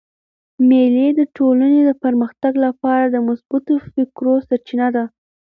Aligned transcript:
مېلې 0.67 1.07
د 1.19 1.21
ټولني 1.35 1.81
د 1.85 1.91
پرمختګ 2.03 2.53
له 2.63 2.69
پاره 2.81 3.05
د 3.11 3.17
مثبتو 3.27 3.73
فکرو 3.93 4.33
سرچینه 4.47 4.87
ده. 4.95 5.03